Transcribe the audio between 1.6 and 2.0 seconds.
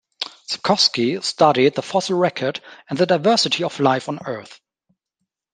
the